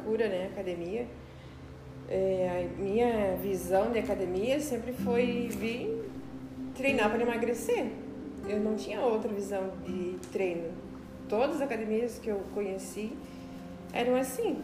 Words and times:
procura, 0.00 0.28
né, 0.28 0.48
academia. 0.52 1.06
É, 2.08 2.66
a 2.66 2.82
minha 2.82 3.36
visão 3.36 3.92
de 3.92 3.98
academia 3.98 4.58
sempre 4.58 4.92
foi 4.92 5.48
vir 5.48 6.10
treinar 6.74 7.10
para 7.10 7.22
emagrecer. 7.22 7.86
Eu 8.48 8.58
não 8.58 8.74
tinha 8.74 9.00
outra 9.00 9.32
visão 9.32 9.70
de 9.86 10.16
treino. 10.32 10.72
Todas 11.28 11.56
as 11.56 11.62
academias 11.62 12.18
que 12.18 12.28
eu 12.28 12.40
conheci 12.52 13.12
eram 13.92 14.16
assim, 14.16 14.60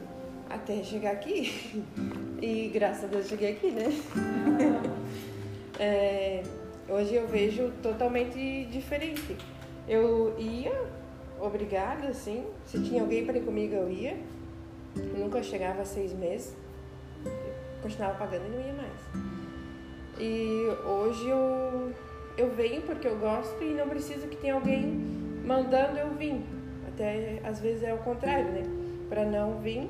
até 0.49 0.83
chegar 0.83 1.13
aqui. 1.13 1.85
E 2.39 2.69
graças 2.69 3.05
a 3.05 3.07
Deus 3.07 3.29
cheguei 3.29 3.53
aqui, 3.53 3.71
né? 3.71 3.87
é, 5.81 6.43
hoje 6.87 7.15
eu 7.15 7.27
vejo 7.27 7.73
totalmente 7.83 8.67
diferente. 8.67 9.35
Eu 9.89 10.39
ia 10.39 10.71
obrigada, 11.41 12.09
assim. 12.09 12.45
Se 12.67 12.83
tinha 12.83 13.03
alguém 13.03 13.25
para 13.25 13.39
ir 13.39 13.43
comigo, 13.43 13.75
eu 13.75 13.91
ia. 13.91 14.17
Nunca 15.17 15.43
chegava 15.43 15.83
a 15.83 15.85
seis 15.85 16.13
meses. 16.13 16.55
continuava 17.83 18.15
pagando 18.19 18.47
e 18.47 18.51
não 18.51 18.61
ia 18.61 18.73
mais. 18.73 19.27
E 20.19 20.67
hoje 20.87 21.29
eu, 21.29 21.93
eu 22.39 22.51
venho 22.55 22.83
porque 22.83 23.07
eu 23.07 23.19
gosto 23.19 23.63
e 23.63 23.75
não 23.75 23.89
preciso 23.89 24.27
que 24.29 24.37
tenha 24.37 24.55
alguém 24.55 24.87
mandando 25.45 25.99
eu 25.99 26.11
vir. 26.11 26.41
Até 26.89 27.41
às 27.45 27.61
vezes 27.61 27.83
é 27.83 27.93
o 27.93 27.99
contrário, 27.99 28.51
né? 28.51 28.63
Para 29.09 29.25
não 29.25 29.59
vir. 29.61 29.89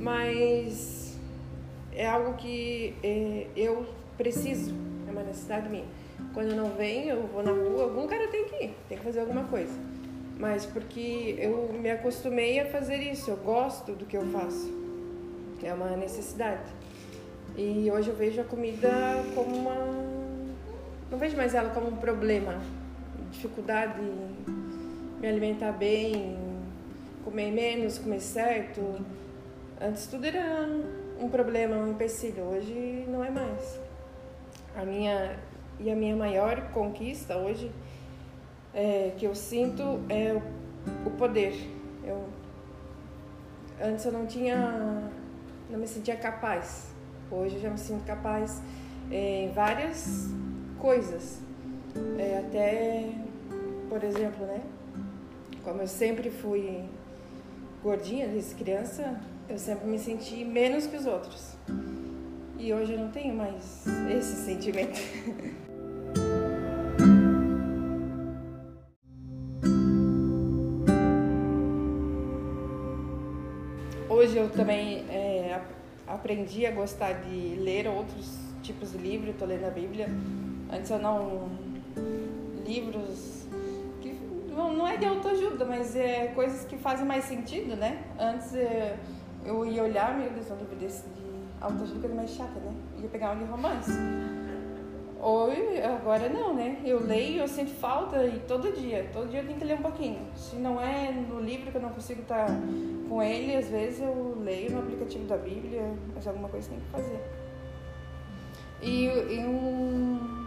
Mas 0.00 1.18
é 1.92 2.06
algo 2.06 2.34
que 2.34 2.94
é, 3.02 3.46
eu 3.56 3.86
preciso, 4.16 4.74
é 5.06 5.10
uma 5.10 5.22
necessidade 5.22 5.68
minha. 5.68 5.86
Quando 6.32 6.50
eu 6.50 6.56
não 6.56 6.70
venho, 6.70 7.16
eu 7.16 7.26
vou 7.26 7.42
na 7.42 7.52
rua, 7.52 7.84
algum 7.84 8.06
cara 8.06 8.28
tem 8.28 8.44
que 8.44 8.64
ir, 8.64 8.76
tem 8.88 8.98
que 8.98 9.04
fazer 9.04 9.20
alguma 9.20 9.44
coisa 9.44 9.72
mas 10.38 10.66
porque 10.66 11.36
eu 11.38 11.72
me 11.72 11.90
acostumei 11.90 12.60
a 12.60 12.66
fazer 12.66 12.96
isso, 12.96 13.30
eu 13.30 13.36
gosto 13.36 13.92
do 13.92 14.04
que 14.04 14.16
eu 14.16 14.26
faço. 14.26 14.72
É 15.62 15.72
uma 15.72 15.96
necessidade. 15.96 16.70
E 17.56 17.90
hoje 17.90 18.10
eu 18.10 18.16
vejo 18.16 18.40
a 18.40 18.44
comida 18.44 18.90
como 19.34 19.56
uma. 19.56 19.74
Não 21.10 21.18
vejo 21.18 21.36
mais 21.36 21.54
ela 21.54 21.70
como 21.70 21.88
um 21.88 21.96
problema, 21.96 22.60
dificuldade 23.30 24.00
em 24.00 24.34
me 25.20 25.28
alimentar 25.28 25.72
bem, 25.72 26.36
comer 27.24 27.50
menos, 27.50 27.98
comer 27.98 28.20
certo. 28.20 29.00
Antes 29.80 30.06
tudo 30.06 30.26
era 30.26 30.68
um 31.18 31.28
problema, 31.28 31.76
um 31.76 31.92
empecilho, 31.92 32.42
hoje 32.42 33.04
não 33.08 33.24
é 33.24 33.30
mais. 33.30 33.80
A 34.76 34.84
minha 34.84 35.38
e 35.80 35.90
a 35.90 35.94
minha 35.94 36.14
maior 36.14 36.70
conquista 36.72 37.36
hoje 37.36 37.70
é, 38.74 39.12
que 39.16 39.24
eu 39.24 39.34
sinto 39.34 39.82
é 40.08 40.34
o, 41.06 41.10
poder. 41.12 41.54
Eu, 42.04 42.24
antes 43.80 44.04
eu 44.04 44.12
não 44.12 44.26
tinha, 44.26 45.10
não 45.70 45.78
me 45.78 45.86
sentia 45.86 46.16
capaz. 46.16 46.92
Hoje 47.30 47.54
eu 47.56 47.60
já 47.60 47.70
me 47.70 47.78
sinto 47.78 48.04
capaz 48.04 48.60
é, 49.10 49.44
em 49.44 49.52
várias 49.52 50.28
coisas. 50.78 51.40
É, 52.18 52.38
até, 52.38 53.12
por 53.88 54.02
exemplo, 54.02 54.44
né? 54.46 54.60
Como 55.62 55.80
eu 55.80 55.86
sempre 55.86 56.30
fui 56.30 56.84
gordinha 57.82 58.26
desde 58.26 58.54
criança, 58.56 59.20
eu 59.48 59.58
sempre 59.58 59.86
me 59.86 59.98
senti 59.98 60.44
menos 60.44 60.86
que 60.86 60.96
os 60.96 61.06
outros. 61.06 61.56
E 62.58 62.72
hoje 62.72 62.94
eu 62.94 62.98
não 62.98 63.10
tenho 63.10 63.34
mais 63.34 63.84
esse 64.10 64.44
sentimento. 64.44 64.98
hoje 74.08 74.36
eu 74.36 74.48
também 74.50 75.04
é, 75.08 75.60
aprendi 76.06 76.66
a 76.66 76.70
gostar 76.70 77.12
de 77.12 77.56
ler 77.56 77.86
outros 77.86 78.38
tipos 78.62 78.92
de 78.92 78.98
livros, 78.98 79.30
estou 79.30 79.46
lendo 79.46 79.66
a 79.66 79.70
Bíblia. 79.70 80.08
Antes 80.72 80.90
eu 80.90 80.98
não. 80.98 81.50
livros 82.66 83.46
que 84.00 84.18
não 84.50 84.86
é 84.86 84.96
de 84.96 85.06
autoajuda, 85.06 85.64
mas 85.64 85.94
é 85.94 86.28
coisas 86.34 86.64
que 86.64 86.76
fazem 86.76 87.06
mais 87.06 87.24
sentido, 87.24 87.76
né? 87.76 88.02
Antes 88.18 88.54
é, 88.54 88.96
eu 89.44 89.64
ia 89.66 89.82
olhar, 89.82 90.16
meu 90.16 90.30
Deus, 90.30 90.50
um 90.50 90.56
livro 90.56 90.76
desse 90.76 91.02
de 91.02 91.24
autoajuda, 91.60 92.00
coisa 92.00 92.14
mais 92.14 92.30
chata, 92.30 92.58
né? 92.60 92.72
Ia 93.02 93.08
pegar 93.08 93.32
um 93.32 93.38
de 93.38 93.44
romance. 93.44 93.92
Oi, 95.26 95.82
agora 95.82 96.28
não, 96.28 96.52
né? 96.52 96.82
Eu 96.84 97.02
leio, 97.02 97.40
eu 97.40 97.48
sinto 97.48 97.70
falta 97.70 98.26
e 98.26 98.40
todo 98.40 98.70
dia, 98.72 99.08
todo 99.10 99.30
dia 99.30 99.40
eu 99.40 99.46
tenho 99.46 99.58
que 99.58 99.64
ler 99.64 99.78
um 99.78 99.80
pouquinho. 99.80 100.20
Se 100.36 100.54
não 100.56 100.78
é 100.78 101.10
no 101.12 101.40
livro 101.40 101.70
que 101.70 101.78
eu 101.78 101.80
não 101.80 101.88
consigo 101.88 102.20
estar 102.20 102.46
com 103.08 103.22
ele, 103.22 103.56
às 103.56 103.66
vezes 103.70 104.00
eu 104.00 104.36
leio 104.44 104.72
no 104.72 104.80
aplicativo 104.80 105.24
da 105.24 105.38
Bíblia, 105.38 105.80
mas 106.14 106.28
alguma 106.28 106.46
coisa 106.50 106.68
tem 106.68 106.78
que 106.78 106.90
fazer. 106.90 107.18
E, 108.82 109.06
e 109.06 109.38
um 109.46 110.46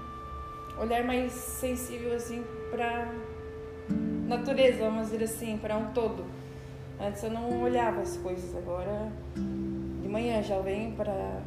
olhar 0.79 1.03
mais 1.03 1.31
sensível 1.31 2.13
assim 2.13 2.45
para 2.69 3.11
natureza, 4.27 4.77
vamos 4.83 5.09
dizer 5.09 5.23
assim, 5.23 5.57
para 5.57 5.75
um 5.75 5.91
todo. 5.91 6.23
Antes 7.01 7.23
eu 7.23 7.31
não 7.31 7.63
olhava 7.63 8.01
as 8.01 8.15
coisas, 8.17 8.55
agora 8.55 9.11
de 9.33 10.07
manhã 10.07 10.43
já 10.43 10.59
venho 10.59 10.95
para 10.95 11.41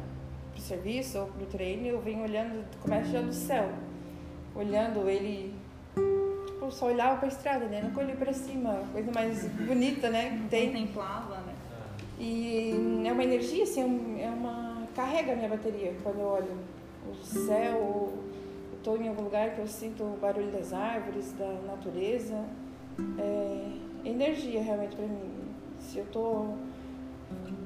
o 0.61 0.67
serviço 0.67 1.17
ou 1.17 1.25
para 1.25 1.43
o 1.43 1.45
treino, 1.47 1.87
eu 1.87 1.99
venho 1.99 2.23
olhando, 2.23 2.63
começo 2.81 3.11
já 3.11 3.21
do 3.21 3.33
céu, 3.33 3.69
olhando 4.55 5.09
ele 5.09 5.53
tipo, 6.45 6.71
só 6.71 6.85
olhava 6.85 7.17
para 7.17 7.25
a 7.25 7.31
estrada, 7.31 7.65
né? 7.65 7.81
Nunca 7.83 8.01
olhei 8.01 8.15
para 8.15 8.31
cima, 8.31 8.83
coisa 8.91 9.11
mais 9.11 9.43
bonita, 9.47 10.09
né? 10.09 10.39
Que 10.43 10.49
tem. 10.49 10.71
Contemplava, 10.71 11.37
né? 11.37 11.55
E 12.19 13.01
é 13.03 13.11
uma 13.11 13.23
energia, 13.23 13.63
assim, 13.63 14.21
é 14.21 14.29
uma. 14.29 14.83
carrega 14.95 15.33
a 15.33 15.35
minha 15.35 15.49
bateria 15.49 15.95
quando 16.03 16.19
eu 16.19 16.27
olho 16.27 16.57
o 17.09 17.15
céu, 17.25 18.13
estou 18.77 19.01
em 19.01 19.07
algum 19.07 19.23
lugar 19.23 19.55
que 19.55 19.59
eu 19.59 19.67
sinto 19.67 20.03
o 20.03 20.17
barulho 20.21 20.51
das 20.51 20.71
árvores, 20.71 21.33
da 21.33 21.51
natureza. 21.65 22.45
É 23.17 24.07
energia 24.07 24.61
realmente 24.61 24.95
para 24.95 25.07
mim. 25.07 25.31
Se 25.79 25.97
eu 25.97 26.03
estou 26.03 26.55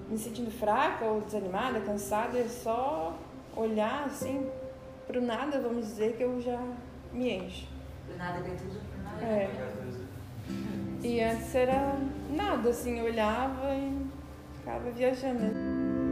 me 0.10 0.18
sentindo 0.18 0.52
fraca 0.52 1.06
ou 1.06 1.22
desanimada, 1.22 1.80
cansada, 1.82 2.38
é 2.38 2.48
só 2.48 3.16
olhar 3.56 4.06
assim 4.06 4.50
para 5.08 5.20
o 5.20 5.22
nada, 5.22 5.60
vamos 5.60 5.88
dizer, 5.88 6.16
que 6.16 6.24
eu 6.24 6.42
já 6.42 6.60
me 7.12 7.32
encho. 7.32 7.68
Do 8.08 8.18
nada 8.18 8.42
vem 8.42 8.56
tudo 8.56 8.80
nada. 9.04 9.26
É. 9.26 9.50
E 11.02 11.22
antes 11.22 11.54
era 11.54 11.98
nada, 12.32 12.70
assim, 12.70 13.00
eu 13.00 13.06
olhava 13.06 13.74
e 13.76 14.06
ficava 14.58 14.90
viajando. 14.92 16.05